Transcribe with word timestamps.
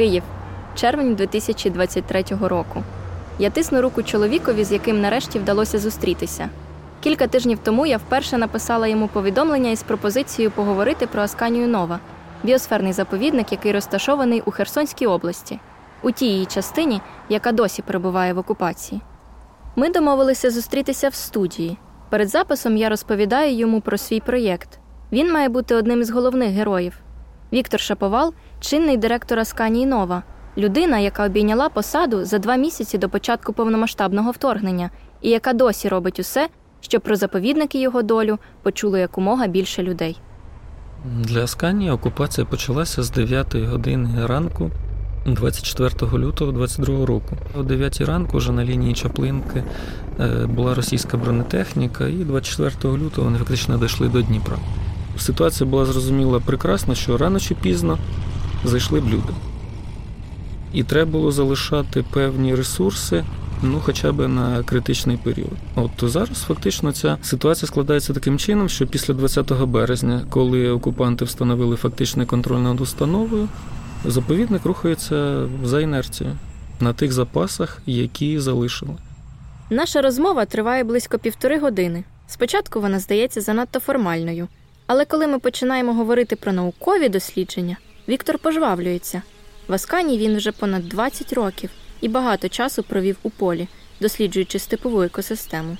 Київ, 0.00 0.22
червень 0.74 1.14
2023 1.14 2.24
року. 2.40 2.82
Я 3.38 3.50
тисну 3.50 3.82
руку 3.82 4.02
чоловікові, 4.02 4.64
з 4.64 4.72
яким 4.72 5.00
нарешті 5.00 5.38
вдалося 5.38 5.78
зустрітися. 5.78 6.48
Кілька 7.00 7.26
тижнів 7.26 7.58
тому 7.62 7.86
я 7.86 7.96
вперше 7.96 8.38
написала 8.38 8.86
йому 8.86 9.08
повідомлення 9.08 9.70
із 9.70 9.82
пропозицією 9.82 10.50
поговорити 10.50 11.06
про 11.06 11.22
Асканію 11.22 11.68
Нова, 11.68 11.98
біосферний 12.42 12.92
заповідник, 12.92 13.52
який 13.52 13.72
розташований 13.72 14.42
у 14.46 14.50
Херсонській 14.50 15.06
області, 15.06 15.60
у 16.02 16.10
тій 16.10 16.26
її 16.26 16.46
частині, 16.46 17.00
яка 17.28 17.52
досі 17.52 17.82
перебуває 17.82 18.32
в 18.32 18.38
окупації. 18.38 19.00
Ми 19.76 19.90
домовилися 19.90 20.50
зустрітися 20.50 21.08
в 21.08 21.14
студії. 21.14 21.78
Перед 22.10 22.28
записом 22.28 22.76
я 22.76 22.88
розповідаю 22.88 23.56
йому 23.56 23.80
про 23.80 23.98
свій 23.98 24.20
проєкт. 24.20 24.78
Він 25.12 25.32
має 25.32 25.48
бути 25.48 25.74
одним 25.74 26.00
із 26.00 26.10
головних 26.10 26.50
героїв. 26.50 27.00
Віктор 27.52 27.80
Шаповал 27.80 28.34
чинний 28.60 28.96
директор 28.96 29.38
Асканії 29.38 29.86
Нова, 29.86 30.22
людина, 30.58 30.98
яка 30.98 31.26
обійняла 31.26 31.68
посаду 31.68 32.24
за 32.24 32.38
два 32.38 32.56
місяці 32.56 32.98
до 32.98 33.08
початку 33.08 33.52
повномасштабного 33.52 34.30
вторгнення, 34.30 34.90
і 35.20 35.30
яка 35.30 35.52
досі 35.52 35.88
робить 35.88 36.20
усе, 36.20 36.48
щоб 36.80 37.02
про 37.02 37.16
заповідники 37.16 37.80
його 37.80 38.02
долю 38.02 38.38
почуло 38.62 38.98
якомога 38.98 39.46
більше 39.46 39.82
людей. 39.82 40.20
Для 41.04 41.44
Асканії 41.44 41.90
окупація 41.90 42.46
почалася 42.46 43.02
з 43.02 43.10
9 43.10 43.54
години 43.54 44.26
ранку 44.26 44.70
24 45.26 46.12
лютого 46.12 46.52
22 46.52 47.06
року. 47.06 47.36
О 47.58 47.62
9 47.62 48.00
ранку 48.00 48.36
вже 48.36 48.52
на 48.52 48.64
лінії 48.64 48.94
Чаплинки 48.94 49.64
е, 50.20 50.46
була 50.46 50.74
російська 50.74 51.16
бронетехніка, 51.16 52.08
і 52.08 52.12
24 52.24 52.96
лютого 52.96 53.24
вони 53.24 53.38
фактично 53.38 53.78
дійшли 53.78 54.08
до 54.08 54.22
Дніпра. 54.22 54.56
Ситуація 55.18 55.70
була 55.70 55.84
зрозуміла 55.84 56.40
прекрасно, 56.40 56.94
що 56.94 57.16
рано 57.16 57.40
чи 57.40 57.54
пізно 57.54 57.98
зайшли 58.64 59.00
б 59.00 59.08
люди. 59.08 59.32
І 60.72 60.84
треба 60.84 61.10
було 61.10 61.32
залишати 61.32 62.04
певні 62.10 62.54
ресурси, 62.54 63.24
ну 63.62 63.80
хоча 63.84 64.12
б 64.12 64.28
на 64.28 64.62
критичний 64.62 65.16
період. 65.16 65.56
От 65.74 65.90
зараз 66.02 66.38
фактично 66.38 66.92
ця 66.92 67.18
ситуація 67.22 67.66
складається 67.66 68.12
таким 68.12 68.38
чином, 68.38 68.68
що 68.68 68.86
після 68.86 69.14
20 69.14 69.52
березня, 69.52 70.20
коли 70.30 70.70
окупанти 70.70 71.24
встановили 71.24 71.76
фактичний 71.76 72.26
контроль 72.26 72.58
над 72.60 72.80
установою, 72.80 73.48
заповідник 74.04 74.64
рухається 74.64 75.46
за 75.64 75.80
інерцією 75.80 76.36
на 76.80 76.92
тих 76.92 77.12
запасах, 77.12 77.78
які 77.86 78.38
залишили. 78.38 78.92
Наша 79.70 80.02
розмова 80.02 80.44
триває 80.44 80.84
близько 80.84 81.18
півтори 81.18 81.58
години. 81.58 82.04
Спочатку 82.26 82.80
вона 82.80 82.98
здається 82.98 83.40
занадто 83.40 83.80
формальною, 83.80 84.48
але 84.92 85.04
коли 85.04 85.26
ми 85.26 85.38
починаємо 85.38 85.94
говорити 85.94 86.36
про 86.36 86.52
наукові 86.52 87.08
дослідження, 87.08 87.76
Віктор 88.08 88.38
пожвавлюється. 88.38 89.22
В 89.68 89.72
Аскані 89.72 90.18
він 90.18 90.36
вже 90.36 90.52
понад 90.52 90.88
20 90.88 91.32
років 91.32 91.70
і 92.00 92.08
багато 92.08 92.48
часу 92.48 92.82
провів 92.82 93.16
у 93.22 93.30
полі, 93.30 93.68
досліджуючи 94.00 94.58
степову 94.58 95.02
екосистему. 95.02 95.76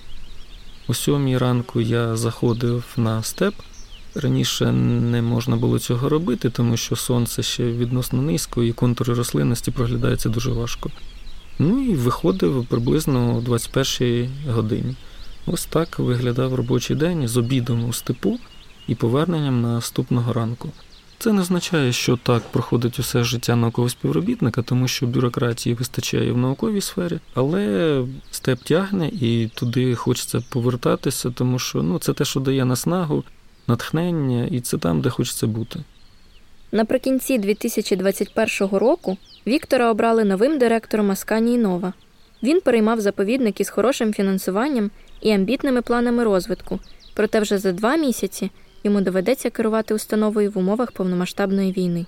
О 0.88 0.94
сьомій 0.94 1.38
ранку 1.38 1.80
я 1.80 2.16
заходив 2.16 2.84
на 2.96 3.22
степ. 3.22 3.54
Раніше 4.14 4.72
не 4.72 5.22
можна 5.22 5.56
було 5.56 5.78
цього 5.78 6.08
робити, 6.08 6.50
тому 6.50 6.76
що 6.76 6.96
сонце 6.96 7.42
ще 7.42 7.64
відносно 7.64 8.22
низько 8.22 8.62
і 8.62 8.72
контури 8.72 9.14
рослинності 9.14 9.70
проглядаються 9.70 10.28
дуже 10.28 10.50
важко. 10.50 10.90
Ну 11.58 11.82
і 11.82 11.94
виходив 11.94 12.66
приблизно 12.68 13.36
о 13.36 13.40
21 13.40 14.30
годині. 14.48 14.94
Ось 15.46 15.64
так 15.64 15.98
виглядав 15.98 16.54
робочий 16.54 16.96
день 16.96 17.28
з 17.28 17.36
обідом 17.36 17.84
у 17.88 17.92
степу 17.92 18.38
і 18.90 18.94
поверненням 18.94 19.62
наступного 19.62 20.32
ранку. 20.32 20.68
Це 21.18 21.32
не 21.32 21.40
означає, 21.40 21.92
що 21.92 22.16
так 22.16 22.42
проходить 22.42 22.98
усе 22.98 23.24
життя 23.24 23.56
наукового 23.56 23.90
співробітника, 23.90 24.62
тому 24.62 24.88
що 24.88 25.06
бюрократії 25.06 25.74
вистачає 25.74 26.32
в 26.32 26.38
науковій 26.38 26.80
сфері, 26.80 27.18
але 27.34 28.04
степ 28.30 28.62
тягне 28.62 29.08
і 29.08 29.50
туди 29.54 29.94
хочеться 29.94 30.42
повертатися, 30.48 31.30
тому 31.30 31.58
що 31.58 31.82
ну, 31.82 31.98
це 31.98 32.12
те, 32.12 32.24
що 32.24 32.40
дає 32.40 32.64
наснагу, 32.64 33.24
натхнення, 33.66 34.48
і 34.50 34.60
це 34.60 34.78
там, 34.78 35.00
де 35.00 35.10
хочеться 35.10 35.46
бути. 35.46 35.80
Наприкінці 36.72 37.38
2021 37.38 38.78
року 38.78 39.16
Віктора 39.46 39.90
обрали 39.90 40.24
новим 40.24 40.58
директором 40.58 41.10
Асканії 41.10 41.58
Нова. 41.58 41.92
Він 42.42 42.60
переймав 42.60 43.00
заповідник 43.00 43.60
із 43.60 43.70
хорошим 43.70 44.12
фінансуванням 44.12 44.90
і 45.20 45.30
амбітними 45.30 45.82
планами 45.82 46.24
розвитку, 46.24 46.80
проте 47.14 47.40
вже 47.40 47.58
за 47.58 47.72
два 47.72 47.96
місяці 47.96 48.50
йому 48.84 49.00
доведеться 49.00 49.50
керувати 49.50 49.94
установою 49.94 50.50
в 50.50 50.58
умовах 50.58 50.92
повномасштабної 50.92 51.72
війни. 51.72 52.06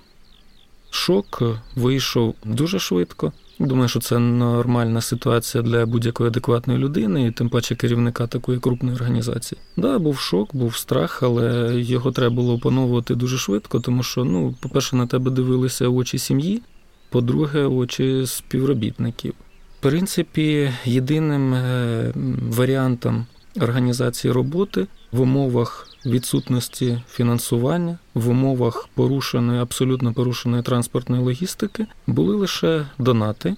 Шок 0.89 1.43
вийшов 1.75 2.35
дуже 2.45 2.79
швидко. 2.79 3.31
Думаю, 3.59 3.87
що 3.87 3.99
це 3.99 4.19
нормальна 4.19 5.01
ситуація 5.01 5.63
для 5.63 5.85
будь-якої 5.85 6.27
адекватної 6.27 6.79
людини, 6.79 7.27
і 7.27 7.31
тим 7.31 7.49
паче 7.49 7.75
керівника 7.75 8.27
такої 8.27 8.59
крупної 8.59 8.95
організації. 8.95 9.61
Да, 9.77 9.99
був 9.99 10.19
шок, 10.19 10.55
був 10.55 10.75
страх, 10.75 11.23
але 11.23 11.73
його 11.81 12.11
треба 12.11 12.35
було 12.35 12.53
опановувати 12.53 13.15
дуже 13.15 13.37
швидко, 13.37 13.79
тому 13.79 14.03
що, 14.03 14.23
ну, 14.23 14.55
по-перше, 14.61 14.95
на 14.95 15.07
тебе 15.07 15.31
дивилися 15.31 15.87
очі 15.87 16.17
сім'ї, 16.17 16.61
по-друге, 17.09 17.65
очі 17.65 18.23
співробітників. 18.25 19.33
В 19.79 19.83
принципі, 19.83 20.71
єдиним 20.85 21.53
е, 21.53 22.13
варіантом 22.49 23.25
організації 23.61 24.31
роботи 24.31 24.87
в 25.11 25.21
умовах 25.21 25.87
відсутності 26.05 27.01
фінансування, 27.09 27.97
в 28.13 28.29
умовах 28.29 28.89
порушеної, 28.95 29.59
абсолютно 29.59 30.13
порушеної 30.13 30.63
транспортної 30.63 31.21
логістики 31.23 31.85
були 32.07 32.35
лише 32.35 32.85
донати. 32.99 33.55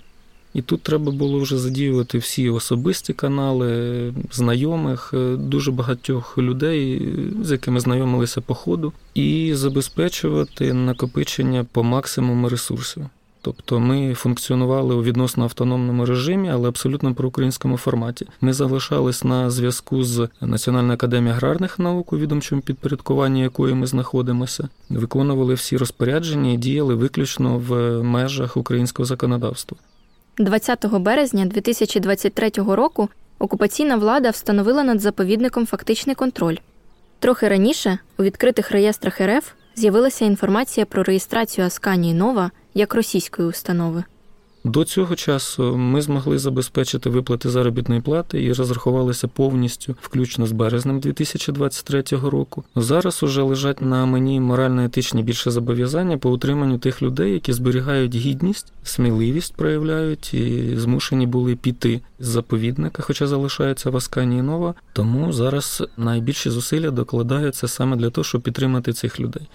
І 0.54 0.62
тут 0.62 0.82
треба 0.82 1.12
було 1.12 1.40
вже 1.40 1.58
задіювати 1.58 2.18
всі 2.18 2.50
особисті 2.50 3.14
канали, 3.14 4.14
знайомих, 4.32 5.12
е, 5.14 5.36
дуже 5.36 5.72
багатьох 5.72 6.38
людей, 6.38 7.10
з 7.42 7.52
якими 7.52 7.80
знайомилися 7.80 8.42
по 8.42 8.54
ходу, 8.54 8.94
і 9.14 9.52
забезпечувати 9.56 10.74
накопичення 10.74 11.66
по 11.72 11.84
максимуму 11.84 12.50
ресурсів. 12.50 13.06
Тобто 13.46 13.80
ми 13.80 14.14
функціонували 14.14 14.96
у 14.96 15.04
відносно 15.04 15.44
автономному 15.44 16.06
режимі, 16.06 16.50
але 16.50 16.70
абсолютно 16.70 17.14
проукраїнському 17.14 17.78
форматі. 17.78 18.28
Ми 18.42 18.54
залишались 18.54 19.24
на 19.24 19.50
зв'язку 19.50 20.04
з 20.04 20.30
Національною 20.42 20.94
академією 20.94 21.36
аграрних 21.36 21.80
наук, 21.80 22.14
у 22.14 22.18
відомчому 22.18 22.62
підпорядкуванні 22.62 23.42
якої 23.42 23.74
ми 23.74 23.88
знаходимося, 23.88 24.70
виконували 24.90 25.54
всі 25.54 25.78
розпорядження 25.78 26.52
і 26.52 26.58
діяли 26.58 26.96
виключно 26.96 27.58
в 27.58 28.02
межах 28.04 28.58
українського 28.58 29.06
законодавства. 29.06 29.78
20 30.38 30.86
березня 30.86 31.46
2023 31.46 32.50
року 32.56 33.10
окупаційна 33.40 33.96
влада 33.96 34.30
встановила 34.30 34.84
над 34.84 35.02
заповідником 35.02 35.66
фактичний 35.66 36.16
контроль. 36.16 36.58
Трохи 37.20 37.48
раніше 37.48 38.00
у 38.18 38.24
відкритих 38.24 38.72
реєстрах 38.72 39.22
РФ 39.22 39.52
з'явилася 39.76 40.26
інформація 40.26 40.86
про 40.86 41.04
реєстрацію 41.04 41.68
Асканії 41.68 42.14
Нова 42.14 42.52
як 42.76 42.96
російської 42.96 43.48
установи. 43.48 44.04
До 44.66 44.84
цього 44.86 45.16
часу 45.16 45.78
ми 45.78 46.02
змогли 46.02 46.40
забезпечити 46.40 47.10
виплати 47.10 47.50
заробітної 47.50 48.02
плати 48.02 48.44
і 48.44 48.54
розрахувалися 48.54 49.28
повністю, 49.28 49.96
включно 50.02 50.48
з 50.48 50.52
березнем 50.52 51.00
2023 51.00 52.04
року. 52.12 52.64
Зараз 52.76 53.24
уже 53.24 53.42
лежать 53.42 53.82
на 53.82 54.06
мені 54.06 54.40
морально-етичні 54.40 55.24
більше 55.24 55.52
зобов'язання 55.52 56.18
по 56.18 56.32
утриманню 56.32 56.78
тих 56.78 57.02
людей, 57.02 57.34
які 57.34 57.54
зберігають 57.54 58.16
гідність, 58.16 58.74
сміливість 58.84 59.56
проявляють 59.56 60.34
і 60.34 60.74
змушені 60.78 61.28
були 61.28 61.56
піти 61.56 62.02
з 62.20 62.28
заповідника, 62.28 63.04
хоча 63.04 63.28
залишаються 63.28 63.90
в 63.90 63.98
Асканії 63.98 64.42
Нова. 64.42 64.74
Тому 64.94 65.34
зараз 65.34 65.84
найбільші 65.98 66.50
зусилля 66.50 66.92
докладаються 66.92 67.68
саме 67.68 67.96
для 67.96 68.10
того, 68.10 68.26
щоб 68.26 68.42
підтримати 68.42 68.94
цих 68.94 69.20
людей. 69.20 69.48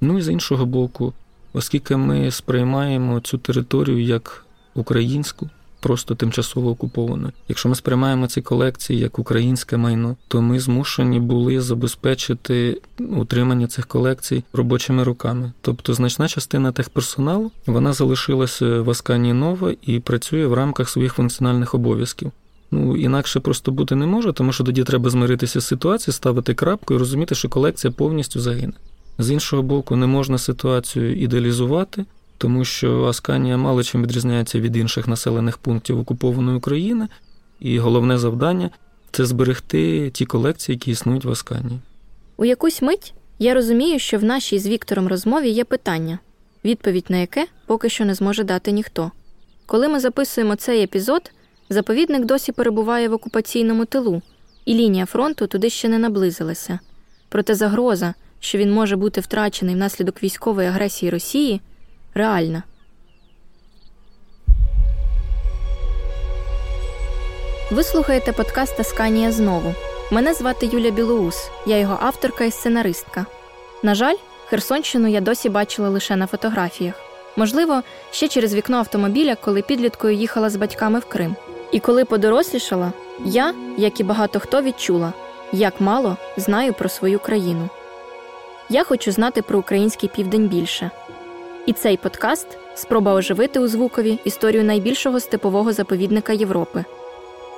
Ну 0.00 0.18
і 0.18 0.22
з 0.22 0.28
іншого 0.28 0.66
боку, 0.66 1.12
оскільки 1.52 1.96
ми 1.96 2.30
сприймаємо 2.30 3.20
цю 3.20 3.38
територію 3.38 4.02
як 4.02 4.46
українську, 4.74 5.50
просто 5.80 6.14
тимчасово 6.14 6.70
окуповану. 6.70 7.32
Якщо 7.48 7.68
ми 7.68 7.74
сприймаємо 7.74 8.26
ці 8.26 8.42
колекції 8.42 8.98
як 8.98 9.18
українське 9.18 9.76
майно, 9.76 10.16
то 10.28 10.42
ми 10.42 10.60
змушені 10.60 11.20
були 11.20 11.60
забезпечити 11.60 12.80
утримання 12.98 13.66
цих 13.66 13.86
колекцій 13.86 14.44
робочими 14.52 15.04
руками. 15.04 15.52
Тобто 15.60 15.94
значна 15.94 16.28
частина 16.28 16.72
техперсоналу 16.72 17.50
вона 17.66 17.92
залишилася 17.92 18.80
в 18.80 18.90
Аскані 18.90 19.32
Нова 19.32 19.74
і 19.82 20.00
працює 20.00 20.46
в 20.46 20.54
рамках 20.54 20.88
своїх 20.88 21.14
функціональних 21.14 21.74
обов'язків. 21.74 22.32
Ну, 22.70 22.96
інакше 22.96 23.40
просто 23.40 23.72
бути 23.72 23.94
не 23.94 24.06
може, 24.06 24.32
тому 24.32 24.52
що 24.52 24.64
тоді 24.64 24.84
треба 24.84 25.10
змиритися 25.10 25.60
з 25.60 25.66
ситуацією, 25.66 26.12
ставити 26.12 26.54
крапку 26.54 26.94
і 26.94 26.96
розуміти, 26.96 27.34
що 27.34 27.48
колекція 27.48 27.90
повністю 27.90 28.40
загине. 28.40 28.72
З 29.22 29.30
іншого 29.30 29.62
боку, 29.62 29.96
не 29.96 30.06
можна 30.06 30.38
ситуацію 30.38 31.16
ідеалізувати, 31.16 32.04
тому 32.38 32.64
що 32.64 33.04
Асканія 33.04 33.56
мало 33.56 33.82
чим 33.82 34.02
відрізняється 34.02 34.60
від 34.60 34.76
інших 34.76 35.08
населених 35.08 35.58
пунктів 35.58 35.98
окупованої 35.98 36.56
України, 36.56 37.08
і 37.60 37.78
головне 37.78 38.18
завдання 38.18 38.70
це 39.10 39.26
зберегти 39.26 40.10
ті 40.10 40.26
колекції, 40.26 40.76
які 40.76 40.90
існують 40.90 41.24
в 41.24 41.30
Асканії. 41.30 41.78
У 42.36 42.44
якусь 42.44 42.82
мить 42.82 43.14
я 43.38 43.54
розумію, 43.54 43.98
що 43.98 44.18
в 44.18 44.24
нашій 44.24 44.58
з 44.58 44.66
Віктором 44.66 45.08
розмові 45.08 45.48
є 45.48 45.64
питання: 45.64 46.18
відповідь 46.64 47.06
на 47.08 47.16
яке 47.16 47.46
поки 47.66 47.88
що 47.88 48.04
не 48.04 48.14
зможе 48.14 48.44
дати 48.44 48.72
ніхто. 48.72 49.10
Коли 49.66 49.88
ми 49.88 50.00
записуємо 50.00 50.56
цей 50.56 50.82
епізод, 50.82 51.32
заповідник 51.70 52.24
досі 52.24 52.52
перебуває 52.52 53.08
в 53.08 53.12
окупаційному 53.12 53.84
тилу, 53.84 54.22
і 54.64 54.74
лінія 54.74 55.06
фронту 55.06 55.46
туди 55.46 55.70
ще 55.70 55.88
не 55.88 55.98
наблизилася. 55.98 56.78
Проте 57.28 57.54
загроза, 57.54 58.14
що 58.42 58.58
він 58.58 58.72
може 58.72 58.96
бути 58.96 59.20
втрачений 59.20 59.74
внаслідок 59.74 60.22
військової 60.22 60.68
агресії 60.68 61.10
Росії, 61.10 61.60
реальна. 62.14 62.62
Ви 67.70 67.84
слухаєте 67.84 68.32
подкаст 68.32 68.80
Асканія 68.80 69.32
знову. 69.32 69.74
Мене 70.10 70.34
звати 70.34 70.66
Юля 70.66 70.90
Білоус, 70.90 71.50
я 71.66 71.78
його 71.78 71.98
авторка 72.00 72.44
і 72.44 72.50
сценаристка. 72.50 73.26
На 73.82 73.94
жаль, 73.94 74.16
Херсонщину 74.46 75.08
я 75.08 75.20
досі 75.20 75.48
бачила 75.48 75.88
лише 75.88 76.16
на 76.16 76.26
фотографіях. 76.26 76.94
Можливо, 77.36 77.82
ще 78.10 78.28
через 78.28 78.54
вікно 78.54 78.76
автомобіля, 78.76 79.34
коли 79.34 79.62
підліткою 79.62 80.14
їхала 80.14 80.50
з 80.50 80.56
батьками 80.56 80.98
в 80.98 81.04
Крим. 81.04 81.36
І 81.72 81.80
коли 81.80 82.04
подорослішала, 82.04 82.92
я, 83.24 83.54
як 83.76 84.00
і 84.00 84.04
багато 84.04 84.40
хто, 84.40 84.62
відчула, 84.62 85.12
як 85.52 85.80
мало 85.80 86.16
знаю 86.36 86.72
про 86.72 86.88
свою 86.88 87.18
країну. 87.18 87.68
Я 88.68 88.84
хочу 88.84 89.12
знати 89.12 89.42
про 89.42 89.58
український 89.58 90.08
південь 90.08 90.48
більше. 90.48 90.90
І 91.66 91.72
цей 91.72 91.96
подкаст 91.96 92.46
спроба 92.74 93.14
оживити 93.14 93.60
у 93.60 93.68
звукові 93.68 94.18
історію 94.24 94.64
найбільшого 94.64 95.20
степового 95.20 95.72
заповідника 95.72 96.32
Європи. 96.32 96.84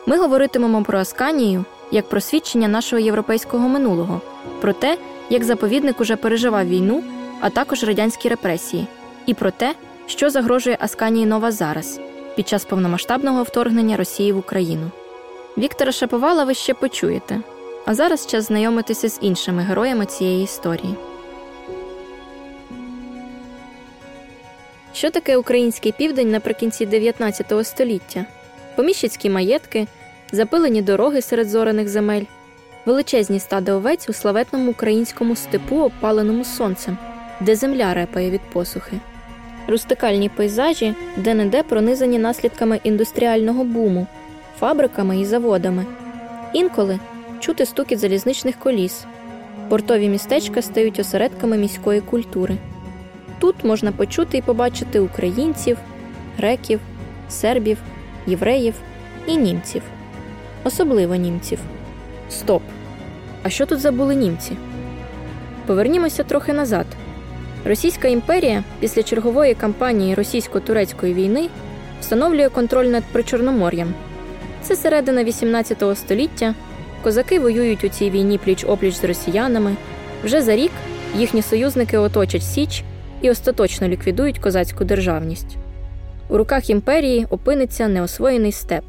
Ми 0.06 0.18
говоритимемо 0.18 0.82
про 0.82 0.98
Асканію 0.98 1.64
як 1.90 2.08
про 2.08 2.20
свідчення 2.20 2.68
нашого 2.68 3.00
європейського 3.00 3.68
минулого, 3.68 4.20
про 4.60 4.72
те, 4.72 4.98
як 5.30 5.44
заповідник 5.44 6.00
уже 6.00 6.16
переживав 6.16 6.68
війну, 6.68 7.04
а 7.40 7.50
також 7.50 7.84
радянські 7.84 8.28
репресії, 8.28 8.86
і 9.26 9.34
про 9.34 9.50
те, 9.50 9.74
що 10.06 10.30
загрожує 10.30 10.76
Асканії 10.80 11.26
Нова 11.26 11.52
зараз 11.52 12.00
під 12.36 12.48
час 12.48 12.64
повномасштабного 12.64 13.42
вторгнення 13.42 13.96
Росії 13.96 14.32
в 14.32 14.38
Україну. 14.38 14.90
Віктора 15.58 15.92
Шаповала 15.92 16.44
ви 16.44 16.54
ще 16.54 16.74
почуєте. 16.74 17.40
А 17.84 17.94
зараз 17.94 18.26
час 18.26 18.44
знайомитися 18.44 19.08
з 19.08 19.18
іншими 19.22 19.62
героями 19.62 20.06
цієї 20.06 20.44
історії. 20.44 20.94
Що 24.92 25.10
таке 25.10 25.36
український 25.36 25.92
південь 25.92 26.30
наприкінці 26.30 26.86
19 26.86 27.66
століття? 27.66 28.24
Поміщицькі 28.76 29.30
маєтки, 29.30 29.86
запилені 30.32 30.82
дороги 30.82 31.22
серед 31.22 31.48
зорених 31.48 31.88
земель, 31.88 32.22
величезні 32.86 33.40
стади 33.40 33.72
овець 33.72 34.08
у 34.08 34.12
славетному 34.12 34.70
українському 34.70 35.36
степу, 35.36 35.76
опаленому 35.80 36.44
сонцем, 36.44 36.98
де 37.40 37.56
земля 37.56 37.94
репає 37.94 38.30
від 38.30 38.40
посухи, 38.40 38.96
рустикальні 39.68 40.28
пейзажі, 40.28 40.94
де 41.16 41.34
не 41.34 41.46
де 41.46 41.62
пронизані 41.62 42.18
наслідками 42.18 42.80
індустріального 42.84 43.64
буму, 43.64 44.06
фабриками 44.60 45.20
і 45.20 45.24
заводами. 45.24 45.86
Інколи 46.52 46.98
чути 47.44 47.66
стукіт 47.66 47.98
залізничних 47.98 48.58
коліс. 48.58 49.04
Портові 49.68 50.08
містечка 50.08 50.62
стають 50.62 50.98
осередками 50.98 51.58
міської 51.58 52.00
культури. 52.00 52.56
Тут 53.38 53.64
можна 53.64 53.92
почути 53.92 54.38
і 54.38 54.42
побачити 54.42 55.00
українців, 55.00 55.78
греків, 56.36 56.80
сербів, 57.28 57.78
євреїв 58.26 58.74
і 59.26 59.36
німців. 59.36 59.82
Особливо 60.64 61.14
німців. 61.14 61.58
Стоп! 62.30 62.62
А 63.42 63.48
що 63.48 63.66
тут 63.66 63.80
забули 63.80 64.14
німці? 64.14 64.56
Повернімося 65.66 66.24
трохи 66.24 66.52
назад. 66.52 66.86
Російська 67.64 68.08
імперія 68.08 68.64
після 68.80 69.02
чергової 69.02 69.54
кампанії 69.54 70.14
російсько-турецької 70.14 71.14
війни 71.14 71.48
встановлює 72.00 72.48
контроль 72.48 72.86
над 72.86 73.04
Причорномор'ям. 73.04 73.94
Це 74.62 74.76
середина 74.76 75.24
XVIII 75.24 75.94
століття. 75.94 76.54
Козаки 77.04 77.38
воюють 77.40 77.84
у 77.84 77.88
цій 77.88 78.10
війні 78.10 78.38
пліч 78.38 78.64
опліч 78.64 78.94
з 78.94 79.04
росіянами. 79.04 79.76
Вже 80.24 80.42
за 80.42 80.56
рік 80.56 80.70
їхні 81.16 81.42
союзники 81.42 81.98
оточать 81.98 82.42
Січ 82.42 82.84
і 83.22 83.30
остаточно 83.30 83.88
ліквідують 83.88 84.38
козацьку 84.38 84.84
державність. 84.84 85.56
У 86.28 86.38
руках 86.38 86.70
імперії 86.70 87.26
опиниться 87.30 87.88
неосвоєний 87.88 88.52
степ, 88.52 88.84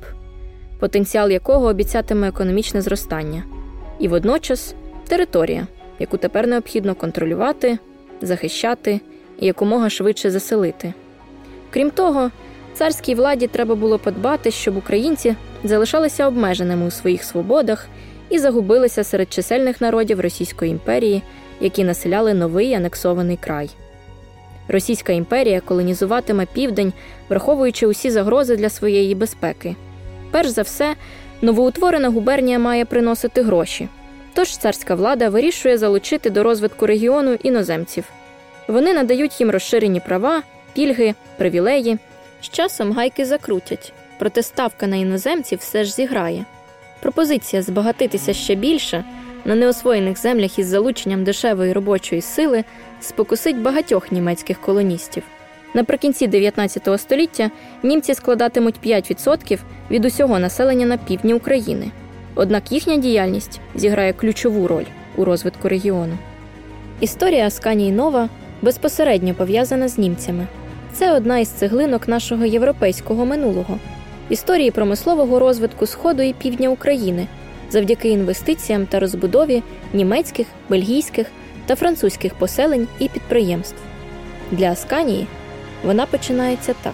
потенціал 0.80 1.32
якого 1.32 1.68
обіцятиме 1.68 2.28
економічне 2.28 2.82
зростання, 2.82 3.44
і 4.00 4.08
водночас 4.08 4.76
територія, 5.08 5.68
яку 6.00 6.18
тепер 6.18 6.48
необхідно 6.48 6.96
контролювати, 6.96 7.78
захищати 8.22 9.00
і 9.40 9.46
якомога 9.46 9.90
швидше 9.90 10.32
заселити. 10.32 10.94
Крім 11.70 11.92
того, 11.92 12.32
царській 12.74 13.16
владі 13.16 13.48
треба 13.48 13.76
було 13.76 14.00
подбати, 14.00 14.52
щоб 14.52 14.78
українці 14.78 15.36
залишалися 15.64 16.28
обмеженими 16.28 16.88
у 16.88 16.92
своїх 16.92 17.24
свободах 17.24 17.88
і 18.30 18.40
загубилися 18.40 19.04
серед 19.04 19.34
чисельних 19.34 19.82
народів 19.82 20.20
Російської 20.20 20.72
імперії, 20.72 21.22
які 21.60 21.84
населяли 21.84 22.34
новий 22.34 22.74
анексований 22.74 23.38
край. 23.38 23.70
Російська 24.68 25.14
імперія 25.14 25.62
колонізуватиме 25.62 26.46
південь, 26.54 26.94
враховуючи 27.30 27.88
усі 27.88 28.10
загрози 28.10 28.56
для 28.56 28.70
своєї 28.70 29.16
безпеки. 29.16 29.76
Перш 30.32 30.50
за 30.50 30.62
все, 30.62 30.96
новоутворена 31.42 32.10
губернія 32.10 32.60
має 32.60 32.86
приносити 32.86 33.42
гроші. 33.42 33.88
Тож 34.34 34.58
царська 34.58 34.96
влада 34.96 35.30
вирішує 35.30 35.78
залучити 35.78 36.30
до 36.30 36.44
розвитку 36.44 36.86
регіону 36.88 37.34
іноземців. 37.34 38.06
Вони 38.68 38.94
надають 38.94 39.40
їм 39.40 39.52
розширені 39.52 40.00
права, 40.00 40.44
пільги, 40.74 41.14
привілеї. 41.38 41.98
З 42.42 42.50
часом 42.50 42.92
гайки 42.92 43.26
закрутять, 43.26 43.94
проте 44.20 44.44
ставка 44.44 44.88
на 44.88 44.96
іноземців 44.96 45.60
все 45.60 45.84
ж 45.84 45.92
зіграє. 45.92 46.46
Пропозиція 47.02 47.62
збагатитися 47.62 48.34
ще 48.34 48.56
більше 48.56 49.04
на 49.46 49.56
неосвоєних 49.56 50.18
землях 50.18 50.60
із 50.60 50.68
залученням 50.68 51.24
дешевої 51.24 51.74
робочої 51.74 52.22
сили 52.22 52.64
спокусить 53.02 53.62
багатьох 53.62 54.12
німецьких 54.12 54.62
колоністів. 54.62 55.24
Наприкінці 55.74 56.28
19 56.28 57.02
століття 57.02 57.52
німці 57.84 58.14
складатимуть 58.14 58.76
5% 58.86 59.60
від 59.92 60.06
усього 60.06 60.40
населення 60.40 60.86
на 60.86 60.98
півдні 60.98 61.34
України. 61.34 61.92
Однак 62.36 62.72
їхня 62.72 62.98
діяльність 62.98 63.60
зіграє 63.76 64.14
ключову 64.14 64.68
роль 64.68 64.86
у 65.16 65.26
розвитку 65.26 65.70
регіону. 65.70 66.18
Історія 67.00 67.48
Асканії 67.48 67.92
Нова 67.92 68.30
безпосередньо 68.62 69.34
пов'язана 69.34 69.88
з 69.88 69.98
німцями. 69.98 70.48
Це 70.94 71.14
одна 71.14 71.40
із 71.40 71.48
цеглинок 71.48 72.08
нашого 72.08 72.46
європейського 72.46 73.26
минулого, 73.26 73.78
історії 74.30 74.72
промислового 74.72 75.40
розвитку 75.40 75.86
Сходу 75.86 76.22
і 76.22 76.34
півдня 76.34 76.70
України 76.70 77.28
завдяки 77.70 78.10
інвестиціям 78.10 78.86
та 78.86 79.00
розбудові 79.00 79.64
німецьких, 79.94 80.48
бельгійських 80.70 81.28
та 81.66 81.76
французьких 81.76 82.34
поселень 82.34 82.88
і 83.00 83.10
підприємств. 83.10 83.78
Для 84.52 84.72
Асканії 84.72 85.28
вона 85.86 86.06
починається 86.06 86.76
так. 86.82 86.94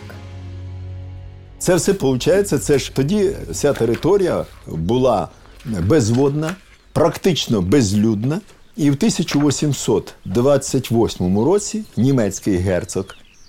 Це 1.59 1.75
все 1.75 1.91
виходить, 1.91 2.63
це 2.63 2.79
ж 2.79 2.95
тоді 2.95 3.31
вся 3.49 3.73
територія 3.73 4.45
була 4.67 5.29
безводна, 5.65 6.55
практично 6.93 7.61
безлюдна. 7.61 8.41
І 8.75 8.89
в 8.89 8.93
1828 8.93 11.39
році 11.39 11.83
німецький 11.97 12.57
герцог 12.57 13.05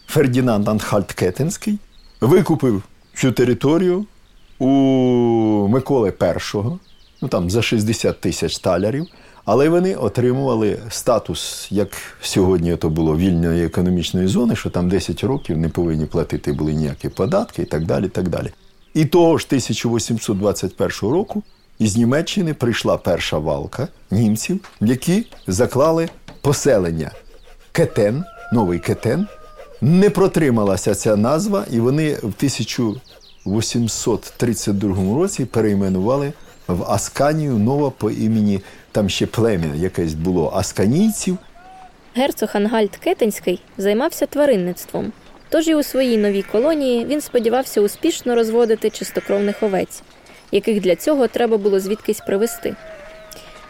Фердінанд 0.06 0.68
Анхальт-Кетенський 0.68 1.78
викупив 2.20 2.82
цю 3.14 3.32
територію 3.32 4.06
у 4.58 4.68
Миколи 5.68 6.12
І, 6.20 6.54
ну 7.22 7.28
там 7.28 7.50
за 7.50 7.62
60 7.62 8.20
тисяч 8.20 8.58
талярів, 8.58 9.06
але 9.44 9.68
вони 9.68 9.94
отримували 9.94 10.78
статус, 10.88 11.68
як 11.70 11.88
сьогодні 12.20 12.76
то 12.76 12.90
було 12.90 13.16
вільної 13.16 13.64
економічної 13.64 14.26
зони, 14.26 14.56
що 14.56 14.70
там 14.70 14.88
10 14.88 15.24
років 15.24 15.58
не 15.58 15.68
повинні 15.68 16.06
платити 16.06 16.52
були 16.52 16.72
ніякі 16.74 17.08
податки 17.08 17.62
і 17.62 17.64
так 17.64 17.86
далі. 17.86 18.06
І 18.06 18.08
так 18.08 18.28
далі. 18.28 18.50
І 18.94 19.04
того 19.04 19.38
ж 19.38 19.46
1821 19.48 21.10
року 21.10 21.42
із 21.78 21.96
Німеччини 21.96 22.54
прийшла 22.54 22.96
перша 22.96 23.38
валка 23.38 23.88
німців, 24.10 24.60
які 24.80 25.26
заклали 25.46 26.08
поселення 26.40 27.10
Кетен, 27.72 28.24
новий 28.52 28.78
Кетен. 28.78 29.26
Не 29.84 30.10
протрималася 30.10 30.94
ця 30.94 31.16
назва, 31.16 31.64
і 31.70 31.80
вони 31.80 32.14
в 32.14 32.32
1832 32.36 35.18
році 35.18 35.44
перейменували 35.44 36.32
в 36.68 36.92
Асканію 36.92 37.52
нова 37.52 37.90
по 37.90 38.10
імені 38.10 38.60
там 38.92 39.08
ще 39.08 39.26
плем'я 39.26 39.74
якесь 39.74 40.14
було 40.14 40.52
асканійців. 40.56 41.38
Герцог 42.14 42.48
Ангальд 42.52 42.96
Кетенський 42.96 43.60
займався 43.78 44.26
тваринництвом. 44.26 45.12
Тож 45.48 45.68
і 45.68 45.74
у 45.74 45.82
своїй 45.82 46.18
новій 46.18 46.42
колонії 46.42 47.04
він 47.04 47.20
сподівався 47.20 47.80
успішно 47.80 48.34
розводити 48.34 48.90
чистокровних 48.90 49.62
овець, 49.62 50.02
яких 50.52 50.80
для 50.80 50.96
цього 50.96 51.28
треба 51.28 51.58
було 51.58 51.80
звідкись 51.80 52.20
привезти. 52.20 52.76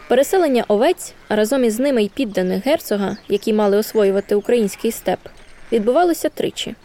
Переселення 0.07 0.65
овець, 0.67 1.13
разом 1.29 1.63
із 1.63 1.79
ними 1.79 2.03
й 2.03 2.09
підданих 2.09 2.65
герцога, 2.65 3.17
які 3.29 3.53
мали 3.53 3.77
освоювати 3.77 4.35
український 4.35 4.91
степ, 4.91 5.19
відбувалося 5.73 6.29
тричі. 6.29 6.75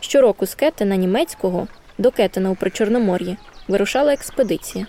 Щороку 0.00 0.46
з 0.46 0.54
Кетена 0.54 0.96
німецького 0.96 1.68
до 1.98 2.10
Кетена 2.10 2.50
у 2.50 2.54
Причорномор'ї 2.54 3.36
вирушала 3.68 4.12
експедиція. 4.12 4.86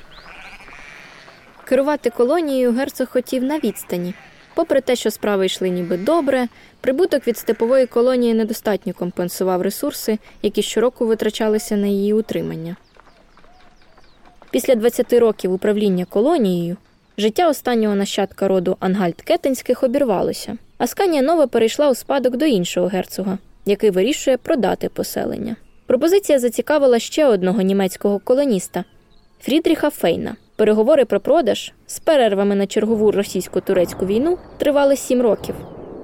Керувати 1.65 2.09
колонією 2.09 2.71
герцог 2.71 3.07
хотів 3.07 3.43
на 3.43 3.59
відстані. 3.59 4.13
Попри 4.53 4.81
те, 4.81 4.95
що 4.95 5.11
справи 5.11 5.45
йшли 5.45 5.69
ніби 5.69 5.97
добре, 5.97 6.47
прибуток 6.81 7.27
від 7.27 7.37
степової 7.37 7.85
колонії 7.85 8.33
недостатньо 8.33 8.93
компенсував 8.93 9.61
ресурси, 9.61 10.19
які 10.41 10.61
щороку 10.61 11.05
витрачалися 11.05 11.75
на 11.75 11.87
її 11.87 12.13
утримання. 12.13 12.75
Після 14.51 14.75
20 14.75 15.13
років 15.13 15.53
управління 15.53 16.05
колонією 16.05 16.77
життя 17.17 17.49
останнього 17.49 17.95
нащадка 17.95 18.47
роду 18.47 18.77
Ангальд 18.79 19.21
Кетенських 19.21 19.83
обірвалося, 19.83 20.57
а 20.79 20.87
Сканія 20.87 21.21
Нова 21.21 21.47
перейшла 21.47 21.89
у 21.89 21.95
спадок 21.95 22.37
до 22.37 22.45
іншого 22.45 22.87
герцога, 22.87 23.37
який 23.65 23.89
вирішує 23.89 24.37
продати 24.37 24.89
поселення. 24.89 25.55
Пропозиція 25.85 26.39
зацікавила 26.39 26.99
ще 26.99 27.25
одного 27.25 27.61
німецького 27.61 28.19
колоніста 28.19 28.83
Фрідріха 29.41 29.89
Фейна. 29.89 30.35
Переговори 30.55 31.05
про 31.05 31.19
продаж 31.19 31.73
з 31.87 31.99
перервами 31.99 32.55
на 32.55 32.67
чергову 32.67 33.11
російсько-турецьку 33.11 34.05
війну 34.05 34.37
тривали 34.57 34.95
сім 34.95 35.21
років. 35.21 35.55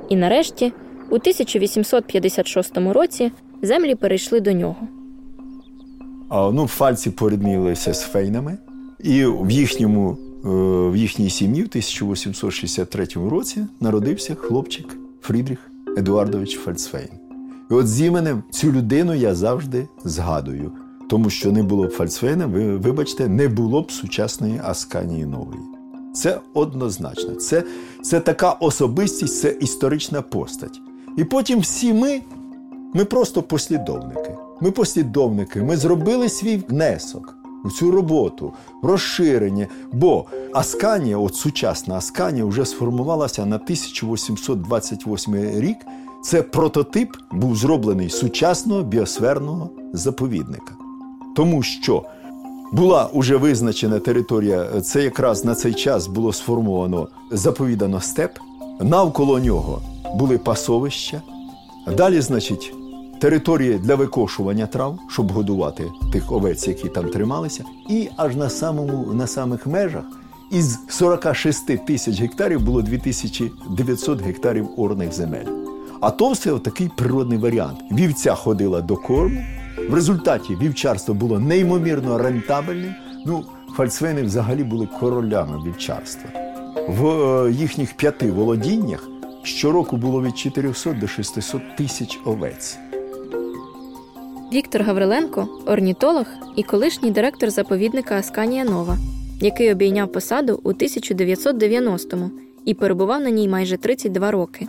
І 0.10 0.15
нарешті, 0.15 0.74
у 1.10 1.15
1856 1.15 2.77
році, 2.77 3.32
землі 3.62 3.96
перейшли 3.96 4.39
до 4.39 4.51
нього. 4.51 4.88
А, 6.29 6.51
ну, 6.51 6.67
фальці 6.67 7.12
поріднилися 7.12 7.94
з 7.94 8.01
фейнами, 8.01 8.58
і 9.00 9.25
в 9.25 9.51
їхньому 9.51 10.17
в 10.46 10.96
їхній 10.96 11.30
сім'ї 11.30 11.62
в 11.62 11.66
1863 11.66 13.08
році 13.30 13.66
народився 13.80 14.36
хлопчик 14.36 14.98
Фрідріх 15.22 15.72
Едуардович 15.98 16.58
Фальцфейн. 16.58 17.10
І 17.72 17.74
от 17.74 17.88
з 17.88 18.02
іменем 18.02 18.44
цю 18.52 18.72
людину 18.72 19.14
я 19.14 19.36
завжди 19.36 19.88
згадую, 20.04 20.72
тому 21.10 21.30
що 21.30 21.52
не 21.52 21.64
було 21.64 21.88
б 21.88 21.90
Фальцфейна, 21.90 22.46
ви 22.46 22.78
вибачте, 22.78 23.28
не 23.28 23.48
було 23.48 23.82
б 23.82 23.92
сучасної 23.92 24.62
Асканії 24.64 25.25
нової. 25.25 25.60
Це 26.14 26.40
однозначно. 26.54 27.36
Це, 27.36 27.64
це 28.02 28.20
така 28.20 28.52
особистість, 28.52 29.40
це 29.40 29.58
історична 29.62 30.22
постать. 30.22 30.82
І 31.18 31.24
потім 31.24 31.60
всі 31.60 31.94
ми, 31.94 32.22
ми 32.94 33.06
просто 33.06 33.42
послідовники. 33.42 34.36
Ми 34.62 34.72
послідовники, 34.72 35.62
ми 35.62 35.78
зробили 35.78 36.30
свій 36.30 36.58
внесок 36.70 37.36
у 37.66 37.72
цю 37.72 37.92
роботу, 37.92 38.54
розширення. 38.82 39.68
Бо 39.92 40.26
Асканія, 40.54 41.18
от 41.18 41.36
сучасна 41.36 41.96
Асканія, 41.96 42.46
вже 42.46 42.66
сформувалася 42.66 43.46
на 43.46 43.56
1828 43.56 45.36
рік. 45.36 45.78
Це 46.24 46.42
прототип 46.42 47.10
був 47.32 47.56
зроблений 47.56 48.10
сучасного 48.10 48.84
біосферного 48.84 49.70
заповідника. 49.94 50.74
Тому 51.36 51.64
що 51.64 52.04
була 52.72 53.10
уже 53.14 53.38
визначена 53.38 54.00
територія, 54.00 54.82
це 54.82 55.04
якраз 55.04 55.46
на 55.46 55.56
цей 55.56 55.74
час 55.74 56.08
було 56.08 56.34
сформовано 56.34 57.08
заповідано 57.32 58.02
степ. 58.02 58.32
Навколо 58.82 59.40
нього 59.40 59.82
були 60.16 60.38
пасовища. 60.38 61.22
Далі, 61.98 62.22
значить, 62.22 62.74
території 63.20 63.74
для 63.74 63.96
викошування 63.96 64.68
трав, 64.68 65.00
щоб 65.10 65.32
годувати 65.32 65.92
тих 66.12 66.32
овець, 66.32 66.68
які 66.68 66.90
там 66.90 67.10
трималися, 67.10 67.64
і 67.90 68.10
аж 68.18 68.36
на 68.36 68.50
самому 68.50 69.14
на 69.14 69.28
самих 69.28 69.68
межах 69.68 70.04
із 70.52 70.80
46 70.90 71.86
тисяч 71.86 72.22
гектарів 72.22 72.62
було 72.62 72.82
2900 72.82 74.22
гектарів 74.22 74.70
орних 74.78 75.14
земель. 75.14 75.46
А 76.02 76.12
то 76.12 76.30
все 76.30 76.60
такий 76.60 76.92
природний 76.98 77.38
варіант. 77.38 77.80
Вівця 77.92 78.36
ходила 78.36 78.82
до 78.82 78.96
корму. 78.96 79.42
В 79.90 79.94
результаті 79.94 80.56
вівчарство 80.56 81.14
було 81.14 81.40
неймовірно 81.40 82.18
рентабельним. 82.18 82.94
Ну, 83.26 83.44
фальцвени 83.78 84.24
взагалі 84.24 84.64
були 84.64 84.88
королями 85.00 85.64
вівчарства. 85.66 86.30
В 86.88 87.08
е, 87.08 87.52
їхніх 87.52 87.94
п'яти 87.94 88.32
володіннях 88.32 89.10
щороку 89.44 89.98
було 89.98 90.22
від 90.22 90.38
400 90.38 90.94
до 90.94 91.08
600 91.08 91.76
тисяч 91.78 92.20
овець. 92.26 92.78
Віктор 94.56 94.84
Гавриленко 94.84 95.48
орнітолог 95.66 96.26
і 96.56 96.64
колишній 96.64 97.12
директор 97.12 97.50
заповідника 97.50 98.16
Асканія 98.16 98.64
Нова, 98.64 98.98
який 99.42 99.72
обійняв 99.72 100.12
посаду 100.12 100.60
у 100.64 100.74
1990-му 100.74 102.32
і 102.66 102.74
перебував 102.74 103.22
на 103.22 103.30
ній 103.30 103.48
майже 103.48 103.78
32 103.78 104.32
роки. 104.32 104.68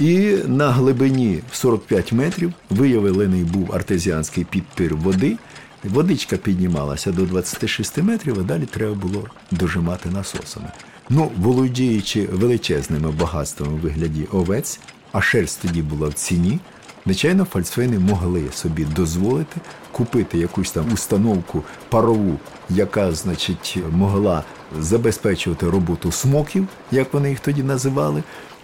І 0.00 0.36
на 0.46 0.70
глибині 0.70 1.40
в 1.52 1.56
45 1.56 2.12
метрів 2.12 2.52
виявлений 2.70 3.44
був 3.44 3.72
артезіанський 3.72 4.44
підпір 4.44 4.94
води. 4.96 5.36
Водичка 5.84 6.36
піднімалася 6.36 7.12
до 7.12 7.22
26 7.22 8.02
метрів, 8.02 8.40
а 8.40 8.42
далі 8.42 8.66
треба 8.66 8.94
було 8.94 9.26
дожимати 9.50 10.08
насосами. 10.08 10.66
Ну, 11.08 11.30
володіючи 11.36 12.28
величезними 12.32 13.10
багатствами 13.10 13.72
у 13.72 13.76
вигляді 13.76 14.24
овець, 14.32 14.80
а 15.12 15.20
шерсть 15.20 15.62
тоді 15.62 15.82
була 15.82 16.08
в 16.08 16.12
ціні, 16.12 16.58
звичайно, 17.06 17.44
фальцфейни 17.44 17.98
могли 17.98 18.44
собі 18.52 18.84
дозволити 18.84 19.60
купити 19.92 20.38
якусь 20.38 20.70
там 20.70 20.92
установку 20.92 21.62
парову, 21.88 22.38
яка, 22.70 23.12
значить, 23.12 23.78
могла 23.90 24.44
забезпечувати 24.80 25.70
роботу 25.70 26.12
смоків, 26.12 26.68
як 26.90 27.14
вони 27.14 27.30
їх 27.30 27.40
тоді 27.40 27.62
називали. 27.62 28.22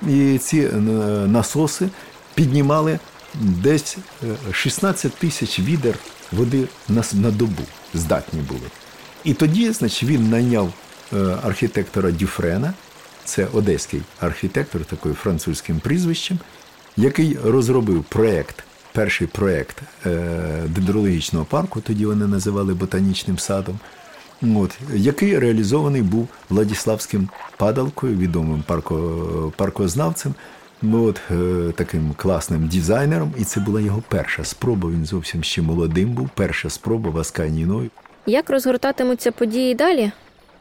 І 0.08 0.38
ці 0.38 0.58
е, 0.58 0.76
насоси 1.26 1.88
піднімали 2.34 2.98
десь 3.34 3.98
16 4.52 5.14
тисяч 5.14 5.58
відер 5.58 5.94
води 6.32 6.68
на, 6.88 7.30
добу 7.30 7.62
здатні 7.94 8.40
були. 8.40 8.70
І 9.24 9.34
тоді, 9.34 9.72
значить, 9.72 10.08
він 10.08 10.30
найняв 10.30 10.72
е, 11.12 11.36
архітектора 11.42 12.10
Дюфрена, 12.10 12.74
це 13.24 13.46
одеський 13.52 14.02
архітектор, 14.20 14.84
такий 14.84 15.12
французьким 15.12 15.80
прізвищем, 15.80 16.38
який 16.96 17.38
розробив 17.44 18.04
проєкт, 18.04 18.64
перший 18.92 19.26
проєкт 19.26 19.82
дендрологічного 20.66 21.44
парку, 21.44 21.80
тоді 21.80 22.06
вони 22.06 22.26
називали 22.26 22.74
ботанічним 22.74 23.38
садом, 23.38 23.78
от, 24.42 24.78
який 24.94 25.38
реалізований 25.38 26.02
був 26.02 26.28
Владіславським 26.48 27.28
падалкою, 27.56 28.16
відомим 28.16 28.62
парко, 28.66 29.52
паркознавцем. 29.56 30.34
От 30.92 31.20
е, 31.30 31.72
таким 31.76 32.14
класним 32.16 32.68
дизайнером, 32.68 33.34
і 33.38 33.44
це 33.44 33.60
була 33.60 33.80
його 33.80 34.02
перша 34.08 34.44
спроба. 34.44 34.90
Він 34.90 35.06
зовсім 35.06 35.44
ще 35.44 35.62
молодим 35.62 36.08
був. 36.08 36.30
Перша 36.34 36.70
спроба 36.70 37.10
в 37.10 37.18
Асканії 37.18 37.90
Як 38.26 38.50
розгортатимуться 38.50 39.32
події 39.32 39.74
далі? 39.74 40.12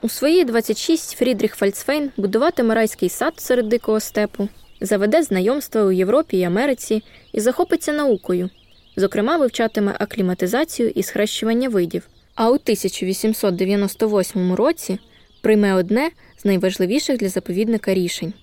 У 0.01 0.09
свої 0.09 0.45
26 0.45 1.17
Фрідріх 1.17 1.55
Фальцфейн 1.55 2.12
будуватиме 2.17 2.75
райський 2.75 3.09
сад 3.09 3.33
серед 3.38 3.69
дикого 3.69 4.00
степу, 4.00 4.50
заведе 4.81 5.24
знайомства 5.24 5.83
у 5.83 5.91
Європі 5.91 6.38
і 6.38 6.43
Америці 6.43 7.03
і 7.33 7.39
захопиться 7.39 7.93
наукою. 7.93 8.50
Зокрема, 8.95 9.38
вивчатиме 9.38 9.95
акліматизацію 10.00 10.89
і 10.89 11.03
схрещування 11.03 11.69
видів. 11.69 12.07
А 12.36 12.50
у 12.50 12.53
1898 12.53 14.53
році 14.53 15.00
прийме 15.41 15.74
одне 15.74 16.09
з 16.38 16.45
найважливіших 16.45 17.17
для 17.17 17.29
заповідника 17.29 17.93
рішень. 17.93 18.33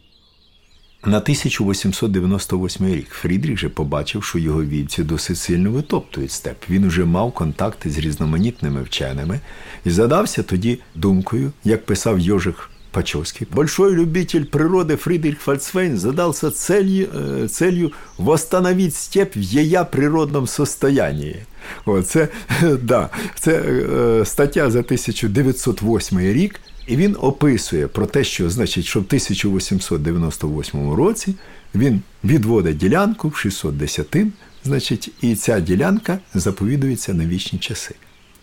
На 1.04 1.16
1898 1.16 2.86
рік 2.86 3.08
Фрідріх 3.08 3.58
же 3.58 3.68
побачив, 3.68 4.24
що 4.24 4.38
його 4.38 4.64
вівці 4.64 5.02
досить 5.02 5.38
сильно 5.38 5.70
витоптують 5.70 6.30
степ. 6.30 6.56
Він 6.70 6.84
уже 6.84 7.04
мав 7.04 7.32
контакти 7.32 7.90
з 7.90 7.98
різноманітними 7.98 8.82
вченими 8.82 9.40
і 9.84 9.90
задався 9.90 10.42
тоді 10.42 10.78
думкою, 10.94 11.52
як 11.64 11.86
писав 11.86 12.18
Йожих 12.18 12.70
Пачовский. 12.96 13.46
Большой 13.50 13.94
любитель 13.94 14.46
природы 14.46 14.96
Фридрих 14.96 15.42
Фальцвейн 15.42 15.98
задался 15.98 16.50
целью, 16.50 17.10
э, 17.12 17.46
целью 17.50 17.92
восстановить 18.16 18.96
степь 18.96 19.36
в 19.36 19.40
ее 19.40 19.84
природном 19.84 20.46
состоянии. 20.46 21.44
О, 21.84 22.02
це, 22.02 22.28
да, 22.82 23.10
це 23.38 23.52
е, 23.52 24.24
стаття 24.24 24.70
за 24.70 24.78
1908 24.78 26.20
рік. 26.20 26.60
І 26.86 26.96
він 26.96 27.16
описує 27.20 27.88
про 27.88 28.06
те, 28.06 28.24
що 28.24 28.50
значить, 28.50 28.84
що 28.84 29.00
в 29.00 29.04
1898 29.04 30.92
році 30.92 31.34
він 31.74 32.00
відводить 32.24 32.76
ділянку 32.76 33.28
в 33.28 33.36
600 33.36 33.76
десятин, 33.76 34.32
значить, 34.64 35.10
і 35.20 35.34
ця 35.34 35.60
ділянка 35.60 36.18
заповідується 36.34 37.14
на 37.14 37.26
вічні 37.26 37.58
часи. 37.58 37.94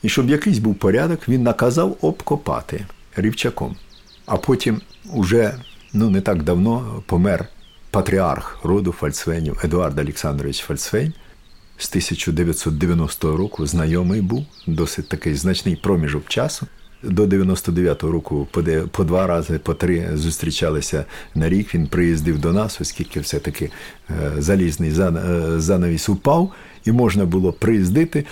І 0.04 0.10
щоб 0.10 0.30
якийсь 0.30 0.58
був 0.58 0.76
порядок, 0.76 1.30
він 1.30 1.44
наказав 1.44 1.98
обкопати 2.02 2.86
рівчаком. 3.16 3.76
А 4.26 4.38
потім, 4.38 4.82
уже 5.14 5.54
ну 5.94 6.10
не 6.10 6.22
так 6.22 6.44
давно, 6.44 7.04
помер 7.06 7.48
патріарх 7.92 8.58
роду 8.64 8.92
Фальцвейнів 8.92 9.60
Едуард 9.64 10.00
Олександрович 10.00 10.60
Фальцвейн. 10.60 11.14
З 11.78 11.90
1990 11.90 13.38
року 13.38 13.68
знайомий 13.68 14.22
був 14.22 14.46
досить 14.68 15.10
такий 15.10 15.36
значний 15.36 15.76
проміжок 15.76 16.28
часу. 16.28 16.68
До 17.04 17.26
99-го 17.26 18.12
року 18.12 18.48
по, 18.52 18.62
де, 18.62 18.82
по 18.82 19.04
два 19.04 19.28
рази, 19.28 19.60
по 19.60 19.74
три 19.74 20.10
зустрічалися 20.14 21.06
на 21.36 21.50
рік. 21.50 21.76
Він 21.76 21.88
приїздив 21.88 22.40
до 22.40 22.54
нас, 22.54 22.82
оскільки 22.82 23.20
все-таки 23.20 23.72
е, 24.10 24.32
залізний 24.38 24.90
е, 24.90 25.12
занавіс 25.58 26.10
упав, 26.10 26.52
і 26.86 26.92
можна 26.92 27.26
було 27.26 27.54
приїздити. 27.54 28.26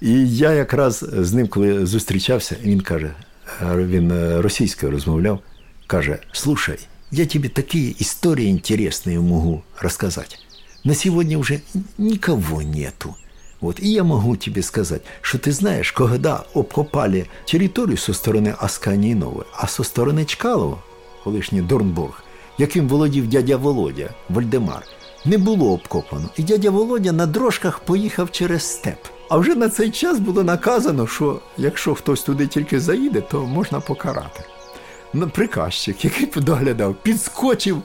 І 0.00 0.36
я 0.36 0.52
якраз 0.52 1.06
з 1.12 1.32
ним, 1.32 1.48
коли 1.48 1.86
зустрічався, 1.86 2.56
він 2.62 2.80
каже: 2.80 3.14
він 3.62 4.10
е, 4.10 4.42
російською 4.42 4.92
розмовляв, 4.92 5.38
каже: 5.86 6.18
Слушай, 6.32 6.78
я 7.10 7.26
тобі 7.26 7.48
такі 7.48 7.88
історії 7.88 8.48
інтересні 8.48 9.18
можу 9.18 9.62
розказати. 9.80 10.36
На 10.84 10.94
сегодня 10.94 11.38
уже 11.38 11.60
никого 11.98 12.62
нету. 12.62 13.14
Вот. 13.60 13.80
И 13.80 13.88
я 13.88 14.04
могу 14.04 14.36
тебе 14.36 14.62
сказать, 14.62 15.02
что 15.20 15.38
ты 15.38 15.52
знаешь, 15.52 15.92
когда 15.92 16.44
обкопали 16.54 17.26
территорию 17.44 17.96
со 17.96 18.12
стороны 18.12 18.54
Асканії 18.58 19.16
а 19.52 19.66
со 19.66 19.84
сторони 19.84 20.24
Чкалова, 20.24 20.78
колишній 21.24 21.62
Дорнбург, 21.62 22.22
яким 22.58 22.88
володів 22.88 23.28
дядя 23.28 23.56
Володя, 23.56 24.10
Вальдемар, 24.28 24.82
не 25.24 25.38
було 25.38 25.72
обкопано. 25.72 26.28
І 26.36 26.42
дядя 26.42 26.70
Володя 26.70 27.12
на 27.12 27.26
дрожках 27.26 27.78
поїхав 27.78 28.30
через 28.30 28.62
степ. 28.62 28.98
А 29.28 29.36
вже 29.36 29.54
на 29.54 29.68
цей 29.68 29.90
час 29.90 30.18
було 30.18 30.44
наказано, 30.44 31.06
що 31.06 31.40
якщо 31.56 31.94
хтось 31.94 32.22
туди 32.22 32.46
тільки 32.46 32.80
заїде, 32.80 33.20
то 33.20 33.46
можна 33.46 33.80
покарати. 33.80 34.44
Приказчик, 35.32 36.04
який 36.04 36.42
доглядав, 36.42 36.94
підскочив 37.02 37.82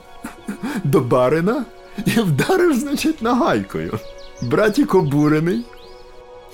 до 0.84 1.00
барина 1.00 1.66
і 2.06 2.12
вдарив, 2.12 2.80
значить, 2.80 3.22
нагайкою. 3.22 4.00
Братік 4.42 4.96
обурений. 4.96 5.66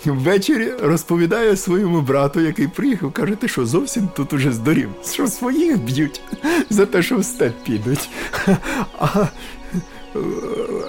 Ввечері 0.06 0.72
розповідає 0.82 1.56
своєму 1.56 2.02
брату, 2.02 2.40
який 2.40 2.68
приїхав, 2.68 3.12
каже, 3.12 3.36
ти 3.36 3.48
що 3.48 3.66
зовсім 3.66 4.10
тут 4.16 4.34
уже 4.34 4.52
здорів, 4.52 4.90
що 5.12 5.28
своїх 5.28 5.78
б'ють 5.78 6.22
за 6.70 6.86
те, 6.86 7.02
що 7.02 7.18
в 7.18 7.26
степ 7.26 7.54
підуть. 7.64 8.10
А 9.00 9.26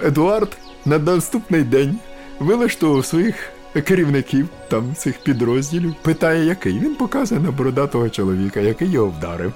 Едуард 0.05 0.59
на 0.85 0.99
наступний 0.99 1.63
день 1.63 1.99
вилаштував 2.39 3.07
своїх 3.07 3.53
керівників 3.75 4.49
там 4.69 4.95
цих 4.95 5.19
підрозділів, 5.23 5.95
питає, 6.03 6.45
який. 6.45 6.79
Він 6.79 6.95
показує 6.95 7.41
на 7.41 7.51
бородатого 7.51 8.11
чоловіка, 8.11 8.61
який 8.61 8.91
його 8.91 9.07
вдарив. 9.07 9.53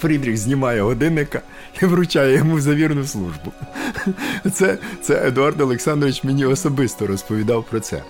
Фрідріх 0.00 0.36
знімає 0.36 0.82
годинника 0.82 1.42
і 1.82 1.86
вручає 1.86 2.36
йому 2.36 2.60
за 2.60 2.74
вірну 2.74 3.04
службу. 3.04 3.52
Це, 4.52 4.78
це 5.02 5.26
Едуард 5.28 5.60
Олександрович 5.60 6.24
мені 6.24 6.44
особисто 6.44 7.06
розповідав 7.06 7.64
про 7.70 7.80
це. 7.80 8.02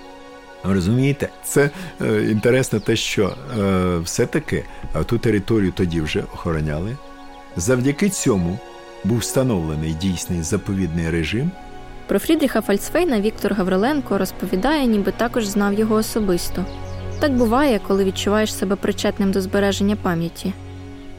Розумієте, 0.64 1.28
це 1.44 1.70
е, 2.00 2.30
інтересно 2.30 2.80
те, 2.80 2.96
що 2.96 3.34
е, 3.58 3.98
все-таки 3.98 4.64
ту 5.06 5.18
територію 5.18 5.72
тоді 5.76 6.00
вже 6.00 6.20
охороняли. 6.34 6.96
Завдяки 7.56 8.08
цьому 8.08 8.58
був 9.04 9.18
встановлений 9.18 9.94
дійсний 9.94 10.42
заповідний 10.42 11.10
режим. 11.10 11.50
Про 12.06 12.18
Фрідріха 12.18 12.60
Фальцфейна 12.60 13.20
Віктор 13.20 13.54
Гавриленко 13.54 14.18
розповідає, 14.18 14.86
ніби 14.86 15.12
також 15.12 15.46
знав 15.46 15.74
його 15.74 15.94
особисто. 15.94 16.64
Так 17.20 17.36
буває, 17.36 17.80
коли 17.86 18.04
відчуваєш 18.04 18.54
себе 18.54 18.76
причетним 18.76 19.32
до 19.32 19.40
збереження 19.40 19.96
пам'яті. 19.96 20.52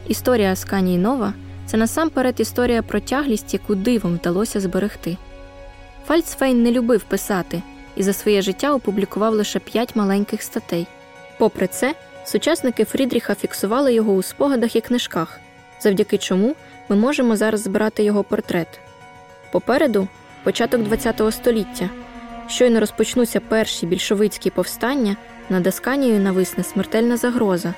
Історія 0.08 0.52
Асканії 0.52 0.98
Нова 0.98 1.32
це 1.66 1.76
насамперед 1.76 2.40
історія 2.40 2.82
про 2.82 3.00
тяглість, 3.00 3.54
яку 3.54 3.74
дивом 3.74 4.14
вдалося 4.14 4.60
зберегти. 4.60 5.16
Фальцфейн 6.06 6.62
не 6.62 6.70
любив 6.70 7.02
писати 7.02 7.62
і 7.96 8.02
за 8.02 8.12
своє 8.12 8.42
життя 8.42 8.74
опублікував 8.74 9.34
лише 9.34 9.58
п'ять 9.58 9.96
маленьких 9.96 10.42
статей. 10.42 10.86
Попри 11.38 11.66
це, 11.66 11.94
сучасники 12.24 12.84
Фрідріха 12.84 13.34
фіксували 13.34 13.94
його 13.94 14.12
у 14.12 14.22
спогадах 14.22 14.76
і 14.76 14.80
книжках, 14.80 15.40
завдяки 15.80 16.18
чому 16.18 16.54
ми 16.88 16.96
можемо 16.96 17.36
зараз 17.36 17.60
збирати 17.60 18.04
його 18.04 18.24
портрет. 18.24 18.80
Попереду 19.52 20.08
початок 20.44 20.80
ХХ 20.88 21.32
століття. 21.32 21.90
Щойно 22.46 22.80
розпочнуться 22.80 23.40
перші 23.40 23.86
більшовицькі 23.86 24.50
повстання, 24.50 25.16
над 25.50 25.66
Асканією 25.66 26.20
нависне 26.20 26.64
смертельна 26.64 27.16
загроза. 27.16 27.74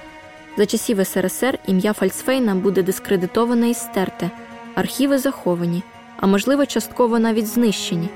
За 0.57 0.67
часів 0.67 1.07
СРСР 1.07 1.59
ім'я 1.67 1.93
Фальцфейна 1.93 2.55
буде 2.55 2.83
дискредитоване 2.83 3.71
і 3.71 3.75
стерте, 3.75 4.31
архіви 4.75 5.19
заховані, 5.19 5.83
а 6.17 6.27
можливо, 6.27 6.67
частково 6.67 7.19
навіть 7.19 7.47
знищені. 7.47 8.09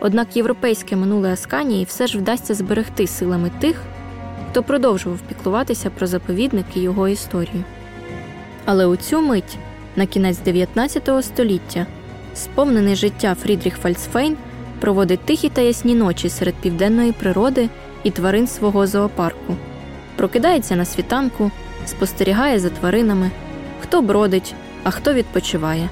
Однак 0.00 0.36
європейське 0.36 0.96
минуле 0.96 1.32
Асканії 1.32 1.84
все 1.84 2.06
ж 2.06 2.18
вдасться 2.18 2.54
зберегти 2.54 3.06
силами 3.06 3.50
тих, 3.60 3.82
хто 4.50 4.62
продовжував 4.62 5.18
піклуватися 5.20 5.90
про 5.90 6.06
заповідник 6.06 6.66
і 6.74 6.80
його 6.80 7.08
історію. 7.08 7.64
Але 8.64 8.86
у 8.86 8.96
цю 8.96 9.20
мить, 9.20 9.58
на 9.96 10.06
кінець 10.06 10.38
19 10.38 11.10
століття, 11.24 11.86
сповнений 12.36 12.96
життя 12.96 13.36
Фрідріх 13.42 13.76
Фальцфейн 13.76 14.36
проводить 14.80 15.20
тихі 15.20 15.48
та 15.48 15.60
ясні 15.60 15.94
ночі 15.94 16.28
серед 16.28 16.54
південної 16.54 17.12
природи 17.12 17.68
і 18.04 18.10
тварин 18.10 18.46
свого 18.46 18.86
зоопарку, 18.86 19.56
прокидається 20.16 20.76
на 20.76 20.84
світанку 20.84 21.50
спостерігає 21.86 22.58
за 22.58 22.70
тваринами, 22.70 23.30
хто 23.80 24.02
бродить, 24.02 24.54
а 24.84 24.90
хто 24.90 25.14
відпочиває, 25.14 25.88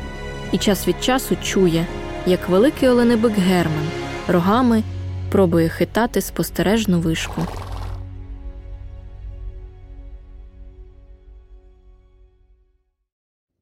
і 0.52 0.58
час 0.58 0.88
від 0.88 1.04
часу 1.04 1.36
чує, 1.42 1.86
як 2.26 2.48
великий 2.48 2.88
оленебик 2.88 3.32
Герман 3.38 3.86
рогами 4.28 4.82
пробує 5.30 5.68
хитати 5.68 6.20
спостережну 6.20 7.00
вишку. 7.00 7.46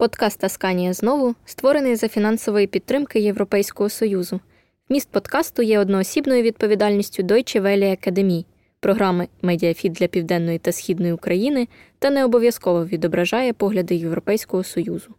Подкаст 0.02 0.44
Асканія 0.44 0.92
знову 0.92 1.34
створений 1.44 1.96
за 1.96 2.08
фінансової 2.08 2.66
підтримки 2.66 3.20
Європейського 3.20 3.90
Союзу. 3.90 4.40
Вміст 4.88 5.08
подкасту 5.10 5.62
є 5.62 5.78
одноосібною 5.78 6.42
відповідальністю 6.42 7.22
Deutsche 7.22 7.62
Welle 7.62 7.92
Академії, 7.92 8.46
програми 8.80 9.28
Медіафіт 9.42 9.92
для 9.92 10.06
Південної 10.06 10.58
та 10.58 10.72
Східної 10.72 11.12
України 11.12 11.68
та 11.98 12.10
не 12.10 12.24
обов'язково 12.24 12.86
відображає 12.86 13.52
погляди 13.52 13.94
Європейського 13.94 14.64
Союзу. 14.64 15.14